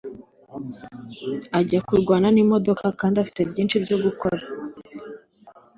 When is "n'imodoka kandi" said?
2.31-3.15